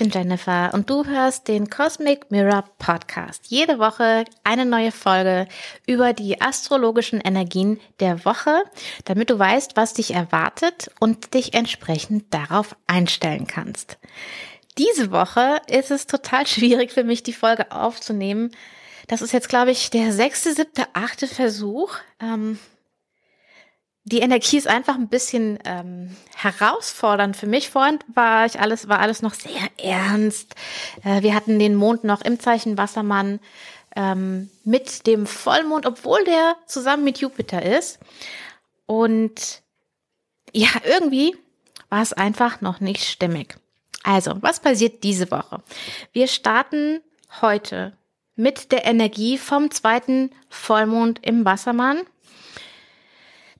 [0.00, 3.48] bin Jennifer und du hörst den Cosmic Mirror Podcast.
[3.48, 5.46] Jede Woche eine neue Folge
[5.86, 8.62] über die astrologischen Energien der Woche,
[9.04, 13.98] damit du weißt, was dich erwartet und dich entsprechend darauf einstellen kannst.
[14.78, 18.52] Diese Woche ist es total schwierig für mich, die Folge aufzunehmen.
[19.06, 21.92] Das ist jetzt, glaube ich, der sechste, siebte, achte Versuch.
[22.22, 22.58] Ähm,
[24.04, 27.68] die Energie ist einfach ein bisschen ähm, herausfordernd für mich.
[27.70, 30.54] Vorhin war ich alles, war alles noch sehr ernst.
[31.04, 33.40] Äh, wir hatten den Mond noch im Zeichen Wassermann
[33.94, 37.98] ähm, mit dem Vollmond, obwohl der zusammen mit Jupiter ist.
[38.86, 39.62] Und
[40.52, 41.36] ja, irgendwie
[41.90, 43.56] war es einfach noch nicht stimmig.
[44.02, 45.62] Also, was passiert diese Woche?
[46.12, 47.00] Wir starten
[47.42, 47.92] heute
[48.34, 52.00] mit der Energie vom zweiten Vollmond im Wassermann.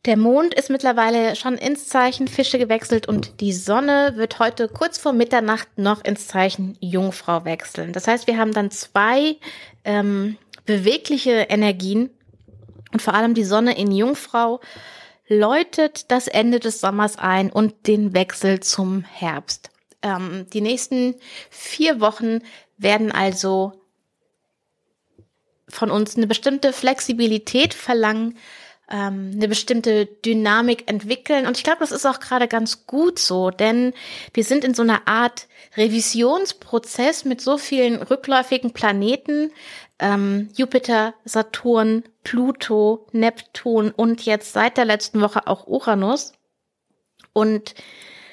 [0.06, 4.96] Der Mond ist mittlerweile schon ins Zeichen Fische gewechselt und die Sonne wird heute kurz
[4.96, 7.92] vor Mitternacht noch ins Zeichen Jungfrau wechseln.
[7.92, 9.36] Das heißt, wir haben dann zwei
[9.84, 12.08] ähm, bewegliche Energien
[12.92, 14.60] und vor allem die Sonne in Jungfrau
[15.28, 19.68] läutet das Ende des Sommers ein und den Wechsel zum Herbst.
[20.00, 21.14] Ähm, die nächsten
[21.50, 22.40] vier Wochen
[22.78, 23.74] werden also
[25.68, 28.38] von uns eine bestimmte Flexibilität verlangen,
[28.90, 31.46] ähm, eine bestimmte Dynamik entwickeln.
[31.46, 33.94] Und ich glaube, das ist auch gerade ganz gut so, denn
[34.34, 35.46] wir sind in so einer Art
[35.76, 39.52] Revisionsprozess mit so vielen rückläufigen Planeten.
[39.98, 46.32] Ähm, Jupiter, Saturn, Pluto, Neptun und jetzt seit der letzten Woche auch Uranus.
[47.32, 47.74] Und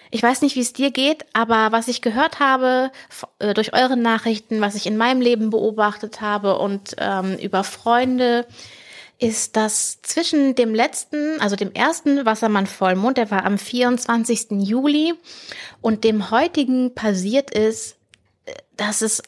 [0.09, 2.91] ich weiß nicht, wie es dir geht, aber was ich gehört habe
[3.39, 8.45] äh, durch eure Nachrichten, was ich in meinem Leben beobachtet habe und ähm, über Freunde,
[9.19, 14.47] ist, dass zwischen dem letzten, also dem ersten Wassermann-Vollmond, der war am 24.
[14.51, 15.13] Juli,
[15.81, 17.97] und dem heutigen passiert ist,
[18.75, 19.23] dass es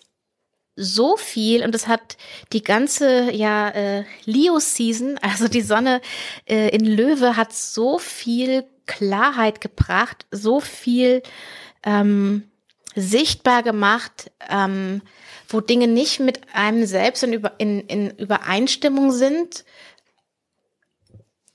[0.76, 2.16] so viel und es hat
[2.54, 6.02] die ganze ja äh, Leo-Season, also die Sonne
[6.46, 11.22] äh, in Löwe hat so viel Klarheit gebracht, so viel
[11.84, 12.50] ähm,
[12.96, 15.02] sichtbar gemacht, ähm,
[15.50, 19.66] wo Dinge nicht mit einem selbst in, in, in Übereinstimmung sind,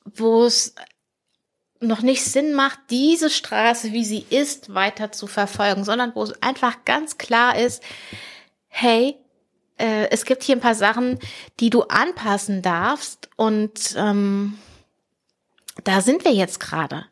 [0.04, 0.74] wo es
[1.80, 6.42] noch nicht Sinn macht, diese Straße, wie sie ist, weiter zu verfolgen, sondern wo es
[6.42, 7.82] einfach ganz klar ist,
[8.66, 9.16] hey,
[9.78, 11.18] äh, es gibt hier ein paar Sachen,
[11.60, 14.58] die du anpassen darfst und ähm,
[15.84, 17.06] da sind wir jetzt gerade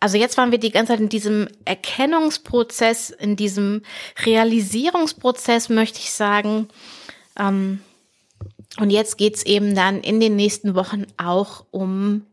[0.00, 3.82] also jetzt waren wir die ganze Zeit in diesem Erkennungsprozess, in diesem
[4.24, 6.68] Realisierungsprozess, möchte ich sagen.
[7.38, 7.80] Ähm,
[8.78, 12.26] und jetzt geht's eben dann in den nächsten Wochen auch um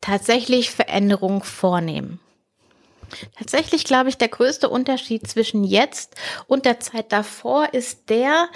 [0.00, 2.18] tatsächlich Veränderung vornehmen.
[3.38, 6.16] Tatsächlich glaube ich, der größte Unterschied zwischen jetzt
[6.48, 8.48] und der Zeit davor ist der,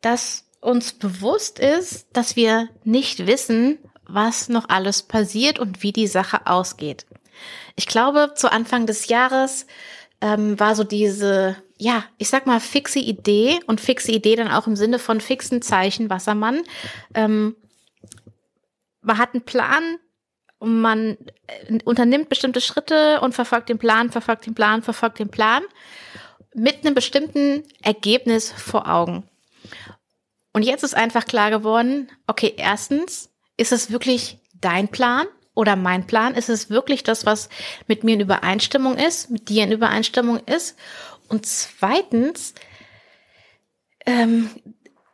[0.00, 6.06] dass uns bewusst ist, dass wir nicht wissen, was noch alles passiert und wie die
[6.06, 7.06] Sache ausgeht.
[7.76, 9.66] Ich glaube, zu Anfang des Jahres
[10.20, 14.66] ähm, war so diese, ja, ich sag mal, fixe Idee und fixe Idee dann auch
[14.66, 16.62] im Sinne von fixen Zeichen Wassermann.
[17.14, 17.56] Ähm,
[19.02, 19.98] man hat einen Plan
[20.58, 25.30] und man äh, unternimmt bestimmte Schritte und verfolgt den Plan, verfolgt den Plan, verfolgt den
[25.30, 25.62] Plan
[26.54, 29.28] mit einem bestimmten Ergebnis vor Augen.
[30.54, 35.26] Und jetzt ist einfach klar geworden, okay, erstens, ist es wirklich dein Plan?
[35.56, 36.34] Oder mein Plan?
[36.34, 37.48] Ist es wirklich das, was
[37.88, 40.76] mit mir in Übereinstimmung ist, mit dir in Übereinstimmung ist?
[41.28, 42.54] Und zweitens,
[44.04, 44.50] ähm,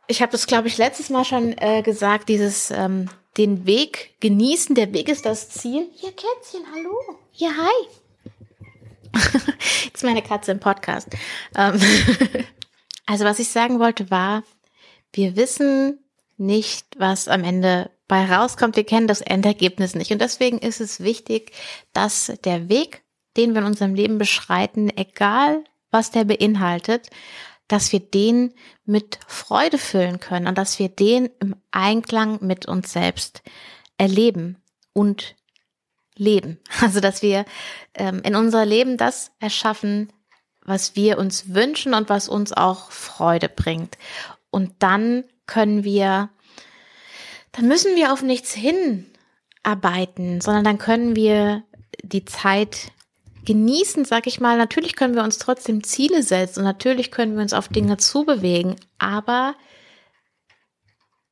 [0.07, 4.75] ich habe das, glaube ich, letztes Mal schon äh, gesagt, dieses ähm, den Weg genießen,
[4.75, 5.87] der Weg ist das Ziel.
[5.95, 6.95] Hier, Kätzchen, hallo.
[7.33, 7.87] Ja, hi.
[9.85, 11.07] Jetzt meine Katze im Podcast.
[11.55, 11.79] Ähm,
[13.05, 14.43] also was ich sagen wollte war,
[15.13, 15.99] wir wissen
[16.37, 18.75] nicht, was am Ende bei rauskommt.
[18.75, 20.11] Wir kennen das Endergebnis nicht.
[20.11, 21.51] Und deswegen ist es wichtig,
[21.93, 23.01] dass der Weg,
[23.37, 27.09] den wir in unserem Leben beschreiten, egal was der beinhaltet,
[27.67, 28.53] dass wir den
[28.85, 33.41] mit Freude füllen können und dass wir den im Einklang mit uns selbst
[33.97, 34.61] erleben
[34.93, 35.33] und
[36.15, 36.59] leben.
[36.81, 37.45] Also dass wir
[37.95, 40.13] ähm, in unser Leben das erschaffen,
[40.63, 43.97] was wir uns wünschen und was uns auch Freude bringt.
[44.51, 46.29] Und dann können wir
[47.53, 51.63] dann müssen wir auf nichts hinarbeiten, sondern dann können wir
[52.03, 52.91] die Zeit
[53.45, 54.57] genießen, sag ich mal.
[54.57, 58.75] Natürlich können wir uns trotzdem Ziele setzen und natürlich können wir uns auf Dinge zubewegen,
[58.97, 59.55] aber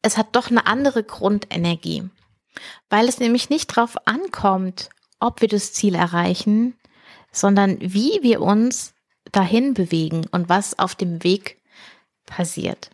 [0.01, 2.09] es hat doch eine andere Grundenergie,
[2.89, 4.89] weil es nämlich nicht drauf ankommt,
[5.19, 6.77] ob wir das Ziel erreichen,
[7.31, 8.93] sondern wie wir uns
[9.31, 11.61] dahin bewegen und was auf dem Weg
[12.25, 12.89] passiert.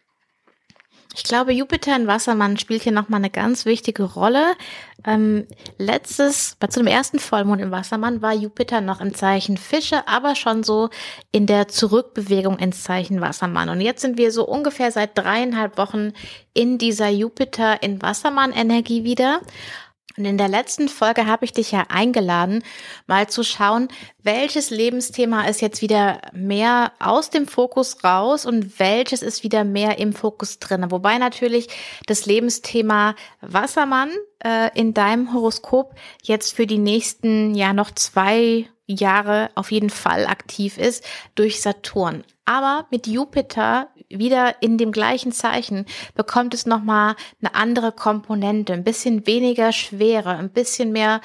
[1.17, 4.53] Ich glaube, Jupiter in Wassermann spielt hier nochmal eine ganz wichtige Rolle.
[5.03, 5.47] Ähm,
[5.79, 10.61] letztes, zu dem ersten Vollmond im Wassermann war Jupiter noch im Zeichen Fische, aber schon
[10.63, 10.89] so
[11.31, 13.69] in der Zurückbewegung ins Zeichen Wassermann.
[13.69, 16.13] Und jetzt sind wir so ungefähr seit dreieinhalb Wochen
[16.53, 19.41] in dieser Jupiter in Wassermann Energie wieder.
[20.17, 22.63] Und in der letzten Folge habe ich dich ja eingeladen,
[23.05, 23.87] mal zu schauen,
[24.23, 29.99] welches Lebensthema ist jetzt wieder mehr aus dem Fokus raus und welches ist wieder mehr
[29.99, 30.89] im Fokus drin.
[30.89, 31.67] Wobei natürlich
[32.07, 34.09] das Lebensthema Wassermann
[34.43, 35.93] äh, in deinem Horoskop
[36.23, 41.03] jetzt für die nächsten ja noch zwei Jahre auf jeden Fall aktiv ist
[41.35, 42.23] durch Saturn.
[42.45, 45.85] Aber mit Jupiter wieder in dem gleichen Zeichen
[46.15, 51.19] bekommt es nochmal eine andere Komponente, ein bisschen weniger Schwere, ein bisschen mehr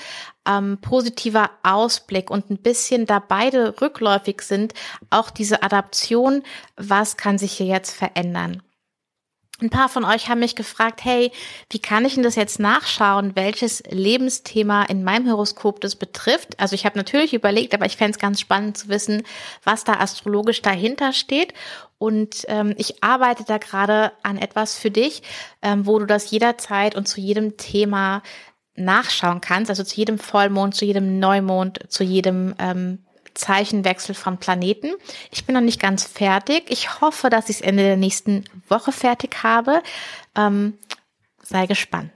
[0.47, 4.75] ähm, positiver Ausblick und ein bisschen, da beide rückläufig sind,
[5.11, 6.43] auch diese Adaption,
[6.77, 8.63] was kann sich hier jetzt verändern.
[9.61, 11.31] Ein paar von euch haben mich gefragt, hey,
[11.71, 16.59] wie kann ich denn das jetzt nachschauen, welches Lebensthema in meinem Horoskop das betrifft?
[16.59, 19.23] Also ich habe natürlich überlegt, aber ich fände es ganz spannend zu wissen,
[19.63, 21.55] was da astrologisch dahinter steht.
[21.99, 25.23] Und ähm, ich arbeite da gerade an etwas für dich,
[25.63, 28.23] ähm, wo du das jederzeit und zu jedem Thema
[28.75, 34.93] nachschauen kannst, also zu jedem Vollmond, zu jedem Neumond, zu jedem ähm, Zeichenwechsel von Planeten.
[35.31, 36.65] Ich bin noch nicht ganz fertig.
[36.69, 39.83] Ich hoffe, dass ich es Ende der nächsten Woche fertig habe.
[40.37, 40.79] Ähm,
[41.43, 42.13] sei gespannt.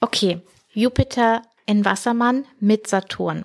[0.00, 0.40] Okay,
[0.72, 3.44] Jupiter in Wassermann mit Saturn.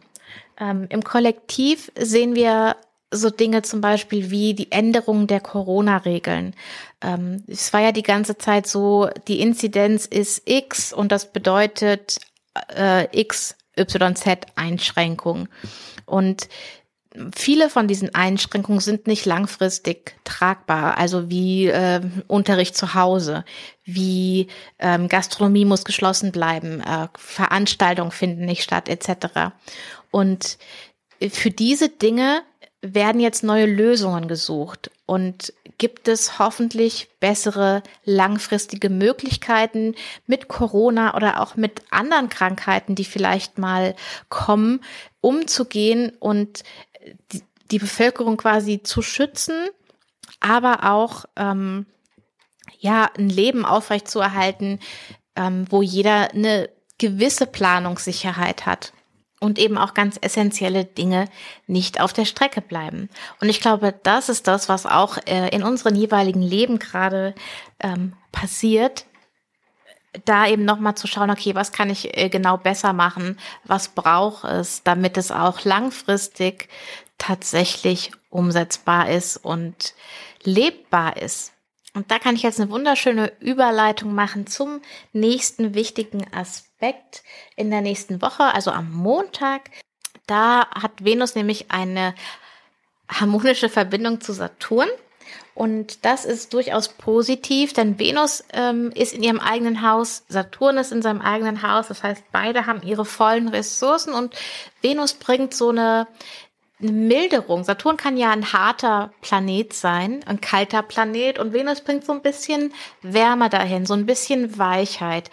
[0.60, 2.76] Ähm, Im Kollektiv sehen wir
[3.12, 6.56] so Dinge zum Beispiel wie die Änderung der Corona-Regeln.
[7.02, 12.20] Ähm, es war ja die ganze Zeit so, die Inzidenz ist X und das bedeutet
[12.76, 15.48] äh, X, YZ Einschränkung.
[16.06, 16.50] Und
[17.36, 23.46] viele von diesen Einschränkungen sind nicht langfristig tragbar, also wie äh, Unterricht zu Hause,
[23.84, 24.48] wie
[24.80, 29.54] ähm, Gastronomie muss geschlossen bleiben, äh, Veranstaltungen finden nicht statt, etc.
[30.12, 30.58] Und
[31.30, 32.42] für diese Dinge
[32.84, 34.92] werden jetzt neue Lösungen gesucht?
[35.06, 39.96] Und gibt es hoffentlich bessere langfristige Möglichkeiten
[40.28, 43.96] mit Corona oder auch mit anderen Krankheiten, die vielleicht mal
[44.30, 44.82] kommen,
[45.22, 46.64] umzugehen und
[47.32, 49.68] die, Bevölkerung quasi zu schützen,
[50.40, 51.88] aber auch ähm,
[52.78, 54.80] ja ein Leben aufrechtzuerhalten,
[55.36, 56.70] ähm, wo jeder eine
[57.00, 58.94] gewisse Planungssicherheit hat
[59.44, 61.28] und eben auch ganz essentielle Dinge
[61.68, 63.10] nicht auf der Strecke bleiben.
[63.42, 67.36] Und ich glaube, das ist das, was auch äh, in unseren jeweiligen Leben gerade
[67.82, 69.06] ähm, passiert,
[70.26, 74.46] da eben nochmal zu schauen, okay, was kann ich äh, genau besser machen, was braucht
[74.46, 76.70] es, damit es auch langfristig
[77.18, 79.94] tatsächlich umsetzbar ist und
[80.44, 81.53] lebbar ist.
[81.94, 84.82] Und da kann ich jetzt eine wunderschöne Überleitung machen zum
[85.12, 87.24] nächsten wichtigen Aspekt
[87.56, 89.70] in der nächsten Woche, also am Montag.
[90.26, 92.16] Da hat Venus nämlich eine
[93.08, 94.90] harmonische Verbindung zu Saturn.
[95.56, 100.92] Und das ist durchaus positiv, denn Venus ähm, ist in ihrem eigenen Haus, Saturn ist
[100.92, 101.90] in seinem eigenen Haus.
[101.90, 104.36] Das heißt, beide haben ihre vollen Ressourcen und
[104.82, 106.08] Venus bringt so eine
[106.84, 107.64] eine Milderung.
[107.64, 112.22] Saturn kann ja ein harter Planet sein, ein kalter Planet und Venus bringt so ein
[112.22, 115.32] bisschen Wärme dahin, so ein bisschen Weichheit.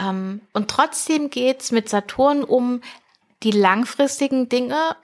[0.00, 2.80] Ähm, und trotzdem geht's mit Saturn um
[3.42, 4.96] die langfristigen Dinge.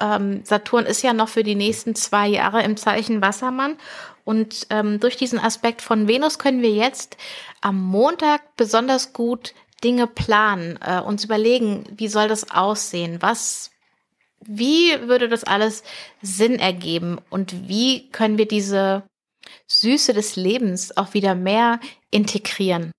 [0.00, 3.76] Ähm, Saturn ist ja noch für die nächsten zwei Jahre im Zeichen Wassermann.
[4.24, 7.16] Und ähm, durch diesen Aspekt von Venus können wir jetzt
[7.62, 13.18] am Montag besonders gut Dinge planen, äh, uns überlegen, wie soll das aussehen?
[13.20, 13.70] Was
[14.44, 15.82] wie würde das alles
[16.22, 19.02] Sinn ergeben und wie können wir diese
[19.66, 21.80] Süße des Lebens auch wieder mehr
[22.10, 22.92] integrieren?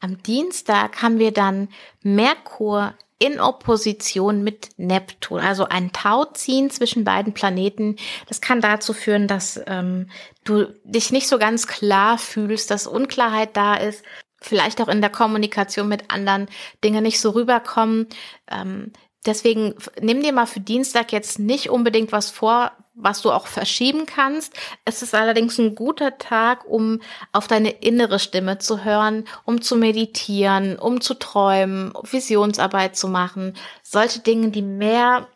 [0.00, 1.68] Am Dienstag haben wir dann
[2.02, 7.96] Merkur in Opposition mit Neptun, also ein Tauziehen zwischen beiden Planeten.
[8.28, 10.08] Das kann dazu führen, dass ähm,
[10.44, 14.02] du dich nicht so ganz klar fühlst, dass Unklarheit da ist,
[14.40, 16.48] vielleicht auch in der Kommunikation mit anderen
[16.82, 18.08] Dinge nicht so rüberkommen.
[18.50, 18.92] Ähm,
[19.26, 24.06] Deswegen nimm dir mal für Dienstag jetzt nicht unbedingt was vor, was du auch verschieben
[24.06, 24.54] kannst.
[24.84, 27.00] Es ist allerdings ein guter Tag, um
[27.32, 33.54] auf deine innere Stimme zu hören, um zu meditieren, um zu träumen, Visionsarbeit zu machen.
[33.82, 35.28] Solche Dinge, die mehr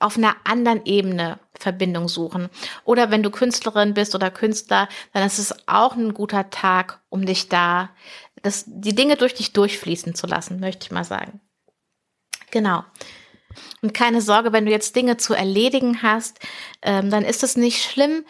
[0.00, 2.50] auf einer anderen Ebene Verbindung suchen.
[2.84, 7.24] Oder wenn du Künstlerin bist oder Künstler, dann ist es auch ein guter Tag, um
[7.24, 7.90] dich da,
[8.42, 11.40] das, die Dinge durch dich durchfließen zu lassen, möchte ich mal sagen.
[12.54, 12.84] Genau.
[13.82, 16.38] Und keine Sorge, wenn du jetzt Dinge zu erledigen hast,
[16.82, 18.24] ähm, dann ist es nicht schlimm.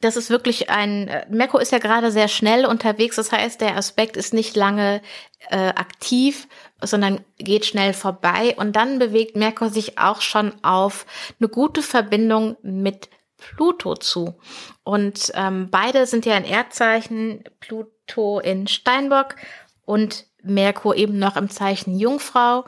[0.00, 3.76] Das ist wirklich ein, äh, Merkur ist ja gerade sehr schnell unterwegs, das heißt, der
[3.76, 5.02] Aspekt ist nicht lange
[5.50, 6.48] äh, aktiv,
[6.82, 11.06] sondern geht schnell vorbei und dann bewegt Merkur sich auch schon auf
[11.38, 14.34] eine gute Verbindung mit Pluto zu.
[14.82, 19.36] Und ähm, beide sind ja ein Erdzeichen, Pluto in Steinbock
[19.84, 22.64] und Merkur eben noch im Zeichen Jungfrau.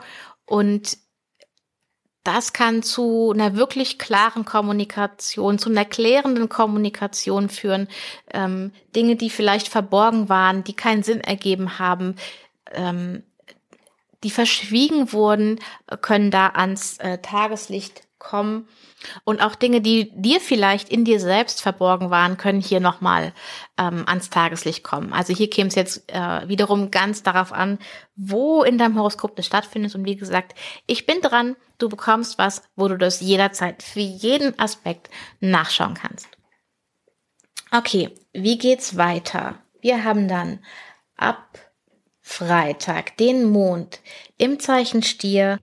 [0.47, 0.97] Und
[2.23, 7.87] das kann zu einer wirklich klaren Kommunikation, zu einer klärenden Kommunikation führen.
[8.33, 12.15] Ähm, Dinge, die vielleicht verborgen waren, die keinen Sinn ergeben haben,
[12.73, 13.23] ähm,
[14.23, 15.59] die verschwiegen wurden,
[16.01, 18.67] können da ans äh, Tageslicht kommen.
[19.23, 23.33] Und auch Dinge, die dir vielleicht in dir selbst verborgen waren, können hier nochmal
[23.77, 25.13] ähm, ans Tageslicht kommen.
[25.13, 27.79] Also hier käme es jetzt äh, wiederum ganz darauf an,
[28.15, 29.95] wo in deinem Horoskop das stattfindet.
[29.95, 30.55] Und wie gesagt,
[30.87, 35.09] ich bin dran, du bekommst was, wo du das jederzeit für jeden Aspekt
[35.39, 36.27] nachschauen kannst.
[37.71, 39.55] Okay, wie geht's weiter?
[39.81, 40.59] Wir haben dann
[41.17, 41.59] ab
[42.27, 44.01] Freitag, den Mond
[44.37, 45.59] im Zeichen Stier,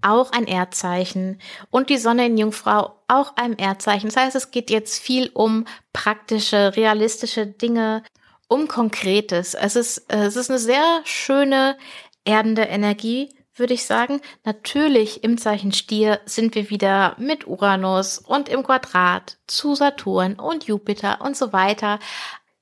[0.00, 1.40] auch ein Erdzeichen
[1.70, 4.08] und die Sonne in Jungfrau auch ein Erdzeichen.
[4.08, 8.04] Das heißt, es geht jetzt viel um praktische, realistische Dinge,
[8.46, 9.54] um Konkretes.
[9.54, 11.76] Es ist, es ist eine sehr schöne,
[12.24, 14.20] erdende Energie, würde ich sagen.
[14.44, 20.64] Natürlich im Zeichen Stier sind wir wieder mit Uranus und im Quadrat zu Saturn und
[20.64, 21.98] Jupiter und so weiter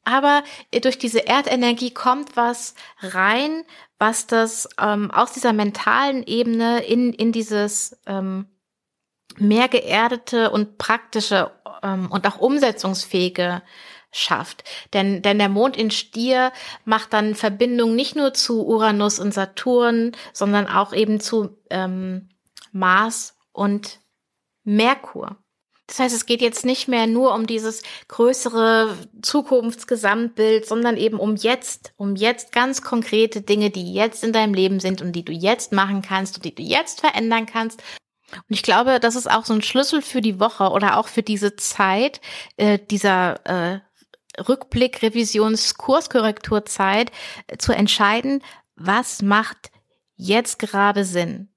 [0.07, 0.45] aber
[0.83, 3.65] durch diese Erdenergie kommt was rein,
[3.99, 8.47] was das ähm, aus dieser mentalen Ebene in, in dieses ähm,
[9.37, 11.51] mehr geerdete und praktische
[11.83, 13.63] ähm, und auch umsetzungsfähige
[14.13, 14.63] schafft.
[14.93, 16.53] Denn, denn der Mond in Stier
[16.85, 22.29] macht dann Verbindung nicht nur zu Uranus und Saturn, sondern auch eben zu ähm,
[22.71, 24.01] Mars und
[24.63, 25.37] Merkur.
[25.87, 31.37] Das heißt, es geht jetzt nicht mehr nur um dieses größere Zukunftsgesamtbild, sondern eben um
[31.37, 35.33] jetzt, um jetzt ganz konkrete Dinge, die jetzt in deinem Leben sind und die du
[35.33, 37.83] jetzt machen kannst und die du jetzt verändern kannst.
[38.33, 41.23] Und ich glaube, das ist auch so ein Schlüssel für die Woche oder auch für
[41.23, 42.21] diese Zeit,
[42.57, 43.81] äh, dieser äh,
[44.43, 47.13] Rückblick, Revisions, Kurskorrekturzeit,
[47.47, 48.43] äh, zu entscheiden,
[48.75, 49.71] was macht
[50.17, 51.49] jetzt gerade Sinn?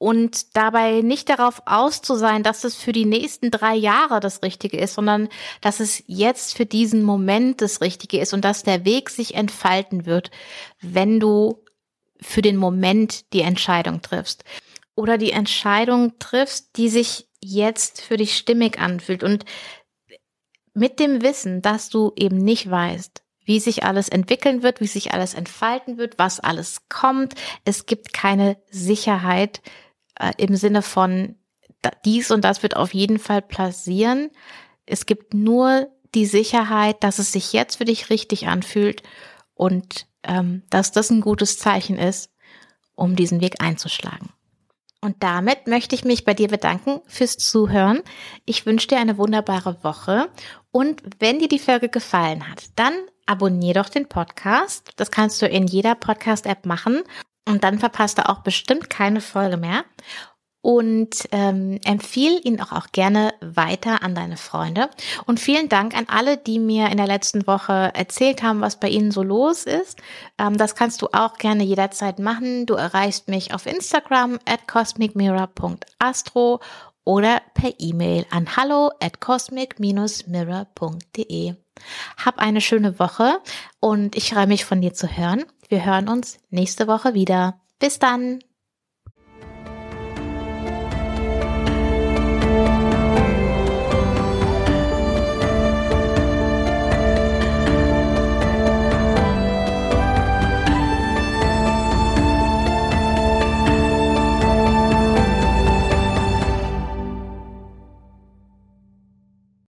[0.00, 4.42] Und dabei nicht darauf aus zu sein, dass es für die nächsten drei Jahre das
[4.42, 5.28] Richtige ist, sondern
[5.60, 10.06] dass es jetzt für diesen Moment das Richtige ist und dass der Weg sich entfalten
[10.06, 10.30] wird,
[10.80, 11.62] wenn du
[12.18, 14.42] für den Moment die Entscheidung triffst.
[14.94, 19.44] Oder die Entscheidung triffst, die sich jetzt für dich stimmig anfühlt und
[20.72, 25.12] mit dem Wissen, dass du eben nicht weißt, wie sich alles entwickeln wird, wie sich
[25.12, 27.34] alles entfalten wird, was alles kommt.
[27.66, 29.60] Es gibt keine Sicherheit
[30.20, 31.36] äh, im Sinne von
[32.04, 34.30] dies und das wird auf jeden Fall passieren.
[34.86, 39.02] Es gibt nur die Sicherheit, dass es sich jetzt für dich richtig anfühlt
[39.54, 42.30] und ähm, dass das ein gutes Zeichen ist,
[42.94, 44.30] um diesen Weg einzuschlagen.
[45.00, 48.02] Und damit möchte ich mich bei dir bedanken fürs Zuhören.
[48.44, 50.28] Ich wünsche dir eine wunderbare Woche.
[50.72, 52.92] Und wenn dir die Folge gefallen hat, dann
[53.24, 54.90] abonniere doch den Podcast.
[54.96, 57.02] Das kannst du in jeder Podcast-App machen.
[57.48, 59.84] Und dann verpasst du auch bestimmt keine Folge mehr.
[60.62, 64.90] Und ähm, empfiehl ihn auch, auch gerne weiter an deine Freunde.
[65.24, 68.90] Und vielen Dank an alle, die mir in der letzten Woche erzählt haben, was bei
[68.90, 69.98] ihnen so los ist.
[70.36, 72.66] Ähm, das kannst du auch gerne jederzeit machen.
[72.66, 76.60] Du erreichst mich auf Instagram at cosmicmirror.astro
[77.04, 81.54] oder per E-Mail an hallo at cosmic-mirror.de.
[82.22, 83.40] Hab eine schöne Woche
[83.80, 85.46] und ich freue mich von dir zu hören.
[85.70, 87.60] Wir hören uns nächste Woche wieder.
[87.78, 88.40] Bis dann!